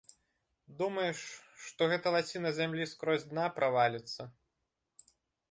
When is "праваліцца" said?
3.61-4.21